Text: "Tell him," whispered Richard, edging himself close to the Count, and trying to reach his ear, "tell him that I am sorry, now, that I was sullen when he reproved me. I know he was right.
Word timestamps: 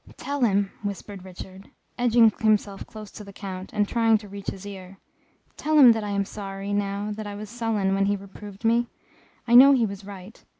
"Tell 0.17 0.39
him," 0.41 0.71
whispered 0.81 1.23
Richard, 1.23 1.69
edging 1.95 2.31
himself 2.39 2.87
close 2.87 3.11
to 3.11 3.23
the 3.23 3.31
Count, 3.31 3.71
and 3.71 3.87
trying 3.87 4.17
to 4.17 4.27
reach 4.27 4.47
his 4.47 4.65
ear, 4.65 4.97
"tell 5.57 5.77
him 5.77 5.91
that 5.91 6.03
I 6.03 6.09
am 6.09 6.25
sorry, 6.25 6.73
now, 6.73 7.11
that 7.11 7.27
I 7.27 7.35
was 7.35 7.51
sullen 7.51 7.93
when 7.93 8.07
he 8.07 8.15
reproved 8.15 8.65
me. 8.65 8.87
I 9.47 9.53
know 9.53 9.73
he 9.73 9.85
was 9.85 10.03
right. 10.03 10.43